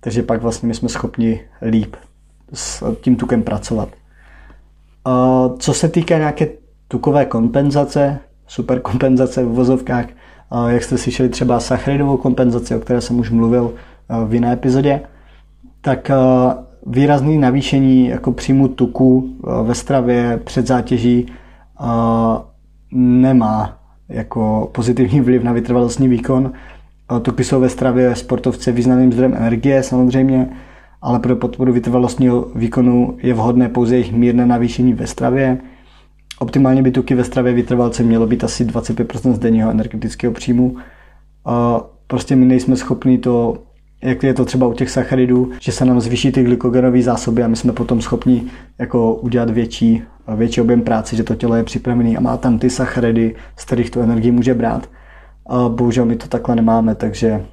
Takže 0.00 0.22
pak 0.22 0.42
vlastně 0.42 0.66
my 0.66 0.74
jsme 0.74 0.88
schopni 0.88 1.40
líp 1.62 1.96
s 2.52 2.94
tím 3.00 3.16
tukem 3.16 3.42
pracovat. 3.42 3.88
Co 5.58 5.74
se 5.74 5.88
týká 5.88 6.18
nějaké 6.18 6.48
tukové 6.88 7.24
kompenzace, 7.24 8.18
superkompenzace 8.46 9.44
v 9.44 9.48
vozovkách, 9.48 10.06
jak 10.68 10.82
jste 10.82 10.98
slyšeli 10.98 11.28
třeba 11.28 11.60
sacharidovou 11.60 12.16
kompenzaci, 12.16 12.74
o 12.74 12.80
které 12.80 13.00
jsem 13.00 13.18
už 13.18 13.30
mluvil 13.30 13.74
v 14.26 14.34
jiné 14.34 14.52
epizodě, 14.52 15.00
tak 15.80 16.10
výrazný 16.86 17.38
navýšení 17.38 18.08
jako 18.08 18.32
příjmu 18.32 18.68
tuku 18.68 19.36
ve 19.62 19.74
stravě 19.74 20.40
před 20.44 20.66
zátěží 20.66 21.32
nemá 22.92 23.77
jako 24.08 24.70
pozitivní 24.74 25.20
vliv 25.20 25.42
na 25.42 25.52
vytrvalostní 25.52 26.08
výkon. 26.08 26.52
Tuky 27.22 27.44
jsou 27.44 27.60
ve 27.60 27.68
stravě 27.68 28.14
sportovce 28.14 28.72
významným 28.72 29.12
zdrojem 29.12 29.34
energie 29.34 29.82
samozřejmě, 29.82 30.48
ale 31.02 31.18
pro 31.18 31.36
podporu 31.36 31.72
vytrvalostního 31.72 32.48
výkonu 32.54 33.16
je 33.22 33.34
vhodné 33.34 33.68
pouze 33.68 33.94
jejich 33.94 34.12
mírné 34.12 34.46
navýšení 34.46 34.94
ve 34.94 35.06
stravě. 35.06 35.58
Optimálně 36.38 36.82
by 36.82 36.90
tuky 36.90 37.14
ve 37.14 37.24
stravě 37.24 37.52
vytrvalce 37.52 38.02
mělo 38.02 38.26
být 38.26 38.44
asi 38.44 38.64
25% 38.64 39.32
z 39.32 39.38
denního 39.38 39.70
energetického 39.70 40.32
příjmu. 40.32 40.76
Prostě 42.06 42.36
my 42.36 42.46
nejsme 42.46 42.76
schopni 42.76 43.18
to, 43.18 43.58
jak 44.02 44.22
je 44.22 44.34
to 44.34 44.44
třeba 44.44 44.66
u 44.66 44.72
těch 44.72 44.90
sacharidů, 44.90 45.50
že 45.60 45.72
se 45.72 45.84
nám 45.84 46.00
zvýší 46.00 46.32
ty 46.32 46.44
glykogenové 46.44 47.02
zásoby 47.02 47.42
a 47.42 47.48
my 47.48 47.56
jsme 47.56 47.72
potom 47.72 48.00
schopni 48.00 48.42
jako 48.78 49.14
udělat 49.14 49.50
větší 49.50 50.02
větší 50.34 50.60
objem 50.60 50.82
práce, 50.82 51.16
že 51.16 51.24
to 51.24 51.34
tělo 51.34 51.54
je 51.54 51.64
připravené 51.64 52.16
a 52.16 52.20
má 52.20 52.36
tam 52.36 52.58
ty 52.58 52.70
sacharidy, 52.70 53.34
z 53.56 53.64
kterých 53.64 53.90
tu 53.90 54.00
energii 54.00 54.30
může 54.30 54.54
brát. 54.54 54.88
A 55.46 55.68
bohužel 55.68 56.04
my 56.04 56.16
to 56.16 56.28
takhle 56.28 56.56
nemáme, 56.56 56.94
takže 56.94 57.44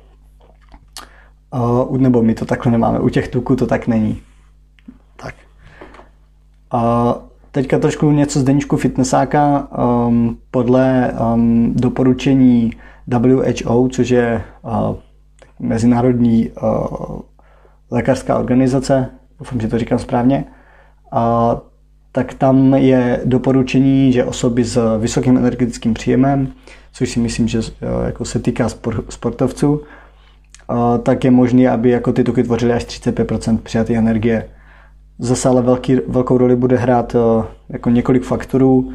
nebo 1.98 2.22
my 2.22 2.34
to 2.34 2.46
takhle 2.46 2.72
nemáme. 2.72 3.00
U 3.00 3.10
těch 3.10 3.28
tuků 3.28 3.56
to 3.56 3.68
tak 3.68 3.88
není. 3.88 4.22
Tak. 5.16 5.36
A 6.72 7.16
teďka 7.52 7.80
trošku 7.80 8.12
něco 8.12 8.40
z 8.40 8.44
deníčku 8.44 8.78
fitnessáka. 8.78 9.68
Um, 10.08 10.38
podle 10.52 11.14
um, 11.34 11.74
doporučení 11.76 12.72
WHO, 13.08 13.90
což 13.90 14.10
je 14.10 14.44
uh, 14.62 14.96
mezinárodní 15.60 16.50
uh, 16.50 17.20
lékařská 17.92 18.38
organizace, 18.38 19.10
doufám, 19.40 19.60
že 19.60 19.68
to 19.68 19.80
říkám 19.80 20.00
správně, 20.00 20.46
uh, 21.14 21.60
tak 22.16 22.34
tam 22.34 22.74
je 22.74 23.22
doporučení, 23.26 24.12
že 24.12 24.26
osoby 24.26 24.64
s 24.64 24.98
vysokým 25.00 25.38
energetickým 25.38 25.94
příjemem, 25.94 26.48
což 26.94 27.10
si 27.10 27.20
myslím, 27.20 27.48
že 27.48 27.60
eh, 27.60 28.06
jako 28.06 28.26
se 28.26 28.40
týká 28.40 28.68
sportovců, 29.10 29.82
eh, 29.82 30.98
tak 31.00 31.24
je 31.24 31.32
možné, 31.32 31.70
aby 31.70 31.90
jako 31.90 32.14
ty 32.14 32.24
tuky 32.24 32.44
tvořily 32.44 32.74
až 32.74 32.86
35% 32.86 33.58
přijaté 33.58 33.94
energie. 33.96 34.50
Zase 35.20 35.50
ale 35.50 35.62
velký, 35.62 35.96
velkou 36.08 36.38
roli 36.38 36.56
bude 36.56 36.78
hrát 36.78 37.16
eh, 37.16 37.46
jako 37.70 37.90
několik 37.90 38.24
faktorů, 38.24 38.92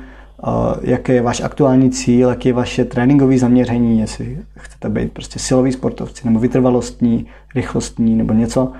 jaký 0.83 1.13
je 1.13 1.23
váš 1.23 1.41
aktuální 1.41 1.91
cíl, 1.91 2.29
jaký 2.29 2.49
je 2.49 2.53
vaše 2.53 2.85
tréninkové 2.85 3.39
zaměření, 3.39 4.01
jestli 4.01 4.39
chcete 4.59 4.89
být 4.89 5.13
prostě 5.13 5.39
silový 5.39 5.73
sportovci, 5.73 6.23
nebo 6.25 6.41
vytrvalostní, 6.41 7.27
rychlostní, 7.55 8.17
nebo 8.17 8.35
něco 8.35 8.73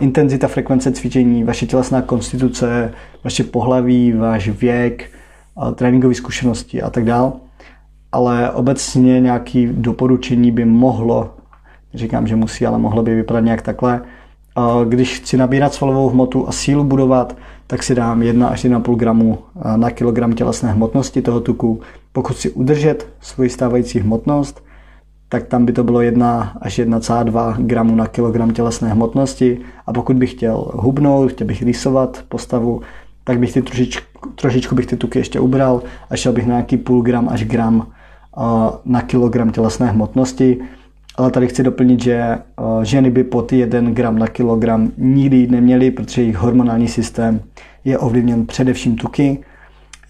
intenzita, 0.00 0.48
frekvence 0.48 0.92
cvičení, 0.92 1.44
vaše 1.44 1.66
tělesná 1.66 2.02
konstituce, 2.02 2.92
vaše 3.24 3.44
pohlaví, 3.44 4.12
váš 4.12 4.48
věk, 4.48 5.10
tréninkové 5.74 6.14
zkušenosti 6.14 6.82
a 6.82 6.90
tak 6.90 7.04
dále. 7.04 7.32
Ale 8.12 8.50
obecně 8.50 9.20
nějaké 9.20 9.68
doporučení 9.72 10.50
by 10.50 10.64
mohlo, 10.64 11.34
říkám, 11.94 12.26
že 12.26 12.36
musí, 12.36 12.66
ale 12.66 12.78
mohlo 12.78 13.02
by 13.02 13.14
vypadat 13.14 13.40
nějak 13.40 13.62
takhle. 13.62 14.00
Když 14.88 15.20
chci 15.20 15.36
nabírat 15.36 15.74
svalovou 15.74 16.08
hmotu 16.08 16.48
a 16.48 16.52
sílu 16.52 16.84
budovat, 16.84 17.36
tak 17.66 17.82
si 17.82 17.94
dám 17.94 18.22
1 18.22 18.48
až 18.48 18.64
1,5 18.64 18.96
gramu 18.96 19.38
na 19.76 19.90
kilogram 19.90 20.32
tělesné 20.32 20.72
hmotnosti 20.72 21.22
toho 21.22 21.40
tuku. 21.40 21.80
Pokud 22.12 22.36
si 22.36 22.50
udržet 22.50 23.08
svoji 23.20 23.50
stávající 23.50 23.98
hmotnost, 23.98 24.64
tak 25.32 25.46
tam 25.46 25.66
by 25.66 25.72
to 25.72 25.84
bylo 25.84 26.00
1 26.00 26.52
až 26.60 26.78
1,2 26.78 27.54
gramu 27.66 27.94
na 27.94 28.06
kilogram 28.06 28.50
tělesné 28.50 28.88
hmotnosti 28.88 29.58
a 29.86 29.92
pokud 29.92 30.16
bych 30.16 30.30
chtěl 30.30 30.70
hubnout, 30.74 31.30
chtěl 31.30 31.46
bych 31.46 31.62
rýsovat 31.62 32.24
postavu, 32.28 32.80
tak 33.24 33.38
bych 33.38 33.52
ty 33.52 33.62
trošičku, 33.62 34.28
trošičku 34.34 34.74
bych 34.74 34.86
ty 34.86 34.96
tuky 34.96 35.18
ještě 35.18 35.40
ubral 35.40 35.82
a 36.10 36.16
šel 36.16 36.32
bych 36.32 36.46
na 36.46 36.54
nějaký 36.54 36.76
půl 36.76 37.02
gram 37.02 37.28
až 37.28 37.44
gram 37.44 37.86
na 38.84 39.02
kilogram 39.02 39.50
tělesné 39.50 39.86
hmotnosti. 39.86 40.58
Ale 41.16 41.30
tady 41.30 41.48
chci 41.48 41.62
doplnit, 41.62 42.02
že 42.02 42.38
ženy 42.82 43.10
by 43.10 43.24
pod 43.24 43.52
1 43.52 43.90
gram 43.90 44.18
na 44.18 44.26
kilogram 44.26 44.90
nikdy 44.98 45.46
neměly, 45.46 45.90
protože 45.90 46.22
jejich 46.22 46.36
hormonální 46.36 46.88
systém 46.88 47.40
je 47.84 47.98
ovlivněn 47.98 48.46
především 48.46 48.96
tuky 48.96 49.38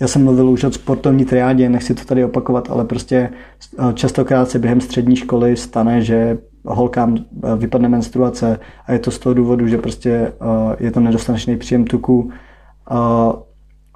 já 0.02 0.08
jsem 0.08 0.24
mluvil 0.24 0.50
už 0.50 0.64
o 0.64 0.72
sportovní 0.72 1.24
triádě, 1.24 1.68
nechci 1.68 1.94
to 1.94 2.04
tady 2.04 2.24
opakovat, 2.24 2.70
ale 2.70 2.84
prostě 2.84 3.30
eh, 3.78 3.92
častokrát 3.94 4.50
se 4.50 4.58
během 4.58 4.80
střední 4.80 5.16
školy 5.16 5.56
stane, 5.56 6.02
že 6.02 6.38
holkám 6.64 7.16
eh, 7.16 7.56
vypadne 7.56 7.88
menstruace 7.88 8.58
a 8.86 8.92
je 8.92 8.98
to 8.98 9.10
z 9.10 9.18
toho 9.18 9.34
důvodu, 9.34 9.68
že 9.68 9.78
prostě 9.78 10.10
eh, 10.10 10.76
je 10.80 10.90
to 10.90 11.00
nedostatečný 11.00 11.56
příjem 11.56 11.84
tuku, 11.84 12.30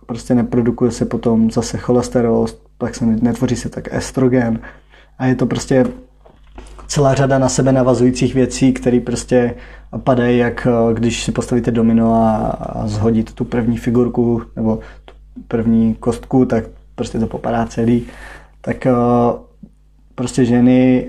prostě 0.07 0.35
neprodukuje 0.35 0.91
se 0.91 1.05
potom 1.05 1.51
zase 1.51 1.79
cholesterol, 1.79 2.47
tak 2.79 2.95
se 2.95 3.07
netvoří 3.07 3.57
se 3.57 3.69
tak 3.69 3.95
estrogen 3.95 4.59
a 5.19 5.27
je 5.27 5.35
to 5.35 5.47
prostě 5.47 5.87
celá 6.87 7.15
řada 7.15 7.39
na 7.39 7.49
sebe 7.49 7.73
navazujících 7.73 8.35
věcí, 8.35 8.73
které 8.73 9.01
prostě 9.01 9.55
padají, 9.99 10.39
jak 10.39 10.67
když 10.93 11.25
si 11.25 11.33
postavíte 11.33 11.71
domino 11.71 12.15
a, 12.15 12.37
a 12.47 12.87
zhodíte 12.87 13.33
tu 13.33 13.45
první 13.45 13.77
figurku 13.77 14.43
nebo 14.57 14.81
první 15.49 15.95
kostku, 15.95 16.45
tak 16.45 16.65
prostě 16.95 17.19
to 17.19 17.27
popadá 17.27 17.67
celý. 17.67 18.07
Tak 18.61 18.87
eh, 18.87 18.93
prostě 20.15 20.45
ženy 20.45 21.07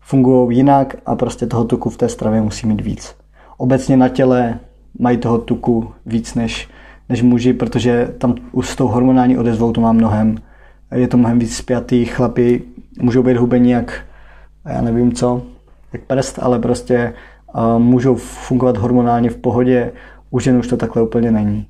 fungují 0.00 0.56
jinak 0.56 0.96
a 1.06 1.16
prostě 1.16 1.46
toho 1.46 1.64
tuku 1.64 1.90
v 1.90 1.96
té 1.96 2.08
stravě 2.08 2.40
musí 2.40 2.66
mít 2.66 2.80
víc. 2.80 3.16
Obecně 3.56 3.96
na 3.96 4.08
těle 4.08 4.58
mají 4.98 5.18
toho 5.18 5.38
tuku 5.38 5.92
víc 6.06 6.34
než, 6.34 6.68
než 7.08 7.22
muži, 7.22 7.52
protože 7.52 8.14
tam 8.18 8.34
už 8.52 8.68
s 8.68 8.76
tou 8.76 8.88
hormonální 8.88 9.38
odezvou 9.38 9.72
to 9.72 9.80
má 9.80 9.92
mnohem, 9.92 10.36
je 10.94 11.08
to 11.08 11.16
mnohem 11.16 11.38
víc 11.38 11.56
spjatý, 11.56 12.04
chlapi 12.04 12.62
můžou 13.00 13.22
být 13.22 13.36
hubení 13.36 13.70
jak, 13.70 14.04
já 14.66 14.80
nevím 14.80 15.12
co, 15.12 15.42
jak 15.92 16.02
prst, 16.02 16.38
ale 16.42 16.58
prostě 16.58 17.14
uh, 17.54 17.78
můžou 17.78 18.14
fungovat 18.14 18.76
hormonálně 18.76 19.30
v 19.30 19.36
pohodě, 19.36 19.92
u 20.30 20.40
žen 20.40 20.56
už 20.56 20.66
to 20.66 20.76
takhle 20.76 21.02
úplně 21.02 21.30
není. 21.30 21.66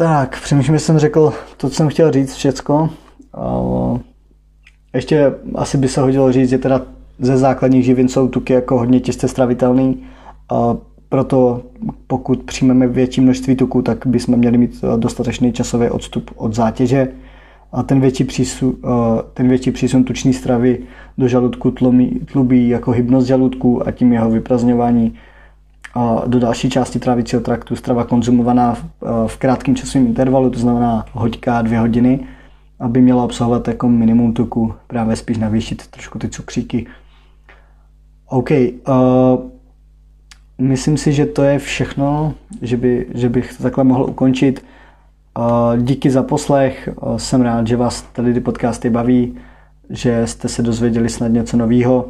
Tak, 0.00 0.40
přemýšlím, 0.42 0.76
že 0.76 0.80
jsem 0.80 0.98
řekl 0.98 1.32
to, 1.56 1.68
co 1.68 1.74
jsem 1.74 1.88
chtěl 1.88 2.12
říct, 2.12 2.34
všecko. 2.34 2.90
Ještě 4.94 5.32
asi 5.54 5.78
by 5.78 5.88
se 5.88 6.00
hodilo 6.00 6.32
říct, 6.32 6.48
že 6.48 6.58
teda 6.58 6.82
ze 7.18 7.36
základních 7.36 7.84
živin 7.84 8.08
jsou 8.08 8.28
tuky 8.28 8.52
jako 8.52 8.78
hodně 8.78 9.00
těžce 9.00 9.28
stravitelný. 9.28 10.02
Proto 11.08 11.62
pokud 12.06 12.42
přijmeme 12.42 12.86
větší 12.86 13.20
množství 13.20 13.56
tuků, 13.56 13.82
tak 13.82 14.06
bychom 14.06 14.36
měli 14.36 14.58
mít 14.58 14.84
dostatečný 14.96 15.52
časový 15.52 15.90
odstup 15.90 16.30
od 16.36 16.54
zátěže. 16.54 17.08
A 17.72 17.82
ten 17.82 18.00
větší, 18.00 18.24
přísun, 18.24 18.76
ten 19.34 19.48
větší 19.48 19.70
přísun 19.70 20.04
tuční 20.04 20.32
stravy 20.32 20.78
do 21.18 21.28
žaludku 21.28 21.70
tlumí, 21.70 22.10
tlubí 22.32 22.68
jako 22.68 22.90
hybnost 22.90 23.26
žaludku 23.26 23.88
a 23.88 23.90
tím 23.90 24.12
jeho 24.12 24.30
vyprazňování 24.30 25.14
do 26.26 26.38
další 26.38 26.70
části 26.70 26.98
trávicího 26.98 27.42
traktu 27.42 27.76
strava 27.76 28.04
konzumovaná 28.04 28.74
v, 28.74 28.84
v 29.26 29.36
krátkém 29.36 29.76
časovém 29.76 30.06
intervalu, 30.06 30.50
to 30.50 30.58
znamená 30.58 31.04
hoďka, 31.12 31.62
dvě 31.62 31.78
hodiny, 31.78 32.20
aby 32.80 33.00
měla 33.00 33.24
obsahovat 33.24 33.68
jako 33.68 33.88
minimum 33.88 34.32
tuku, 34.32 34.74
právě 34.86 35.16
spíš 35.16 35.38
navýšit 35.38 35.86
trošku 35.86 36.18
ty 36.18 36.28
cukříky. 36.28 36.86
OK, 38.28 38.50
uh, 38.50 38.96
myslím 40.58 40.96
si, 40.96 41.12
že 41.12 41.26
to 41.26 41.42
je 41.42 41.58
všechno, 41.58 42.34
že, 42.62 42.76
by, 42.76 43.06
že 43.14 43.28
bych 43.28 43.56
to 43.56 43.62
takhle 43.62 43.84
mohl 43.84 44.04
ukončit. 44.04 44.64
Uh, 45.38 45.82
díky 45.82 46.10
za 46.10 46.22
poslech, 46.22 46.88
uh, 47.02 47.16
jsem 47.16 47.40
rád, 47.40 47.66
že 47.66 47.76
vás 47.76 48.02
tady 48.02 48.34
ty 48.34 48.40
podcasty 48.40 48.90
baví, 48.90 49.36
že 49.90 50.26
jste 50.26 50.48
se 50.48 50.62
dozvěděli 50.62 51.08
snad 51.08 51.28
něco 51.28 51.56
nového 51.56 52.08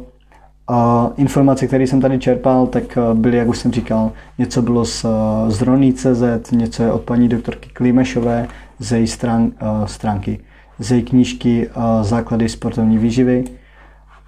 informace, 1.17 1.67
které 1.67 1.87
jsem 1.87 2.01
tady 2.01 2.19
čerpal, 2.19 2.67
tak 2.67 2.97
byly, 3.13 3.37
jak 3.37 3.47
už 3.47 3.57
jsem 3.57 3.71
říkal, 3.71 4.11
něco 4.37 4.61
bylo 4.61 4.85
z, 4.85 5.05
z 5.47 5.61
Rony.cz, 5.61 6.51
něco 6.51 6.83
je 6.83 6.91
od 6.91 7.01
paní 7.01 7.29
doktorky 7.29 7.69
Klimešové 7.69 8.47
ze 8.79 8.97
její 8.97 9.07
strán, 9.07 9.51
stránky, 9.85 10.39
ze 10.79 10.95
její 10.95 11.03
knížky 11.03 11.69
Základy 12.01 12.49
sportovní 12.49 12.97
výživy 12.97 13.43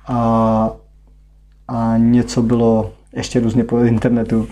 a, 0.07 0.71
a 1.67 1.97
něco 1.97 2.41
bylo 2.41 2.91
ještě 3.13 3.39
různě 3.39 3.63
po 3.63 3.79
internetu. 3.79 4.47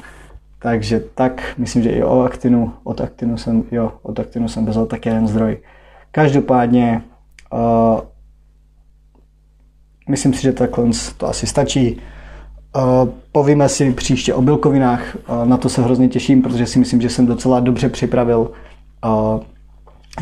Takže 0.59 1.03
tak, 1.15 1.53
myslím, 1.57 1.83
že 1.83 1.89
i 1.89 2.03
o 2.03 2.21
Actinu, 2.21 2.73
od 2.83 3.01
Actinu 3.01 3.37
jsem, 3.37 3.63
jo, 3.71 3.91
od 4.01 4.19
Actinu 4.19 4.47
jsem 4.47 4.65
vezl 4.65 4.85
tak 4.85 5.05
jeden 5.05 5.27
zdroj. 5.27 5.57
Každopádně 6.11 7.01
uh, 7.53 7.59
myslím 10.09 10.33
si, 10.33 10.41
že 10.41 10.51
takhle 10.51 10.85
to 11.17 11.27
asi 11.27 11.47
stačí. 11.47 12.01
Uh, 12.75 13.09
povíme 13.31 13.69
si 13.69 13.91
příště 13.93 14.33
o 14.33 14.41
bílkovinách, 14.41 15.15
uh, 15.15 15.45
na 15.45 15.57
to 15.57 15.69
se 15.69 15.81
hrozně 15.81 16.07
těším, 16.07 16.41
protože 16.41 16.65
si 16.65 16.79
myslím, 16.79 17.01
že 17.01 17.09
jsem 17.09 17.25
docela 17.25 17.59
dobře 17.59 17.89
připravil, 17.89 18.51
uh, 19.05 19.39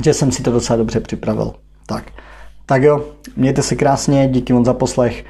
že 0.04 0.14
jsem 0.14 0.32
si 0.32 0.44
to 0.44 0.52
docela 0.52 0.78
dobře 0.78 1.00
připravil. 1.00 1.54
Tak. 1.88 2.04
Tak 2.70 2.84
jo, 2.84 3.06
mějte 3.36 3.62
se 3.62 3.76
krásně, 3.76 4.28
díky 4.28 4.54
moc 4.54 4.66
za 4.66 4.74
poslech. 4.74 5.26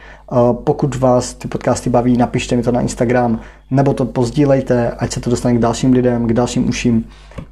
Pokud 0.51 0.95
vás 0.95 1.33
ty 1.33 1.47
podcasty 1.47 1.89
baví, 1.89 2.17
napište 2.17 2.55
mi 2.55 2.63
to 2.63 2.71
na 2.71 2.81
Instagram, 2.81 3.39
nebo 3.71 3.93
to 3.93 4.05
pozdílejte, 4.05 4.91
ať 4.91 5.12
se 5.12 5.19
to 5.19 5.29
dostane 5.29 5.55
k 5.55 5.59
dalším 5.59 5.93
lidem, 5.93 6.27
k 6.27 6.33
dalším 6.33 6.69
uším, 6.69 7.05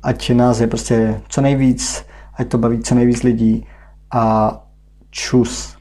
ať 0.03 0.29
nás 0.29 0.59
je 0.59 0.67
prostě 0.67 1.21
co 1.29 1.41
nejvíc, 1.41 2.05
ať 2.37 2.47
to 2.47 2.57
baví 2.57 2.79
co 2.79 2.95
nejvíc 2.95 3.23
lidí 3.23 3.67
a 4.11 4.55
čus. 5.09 5.76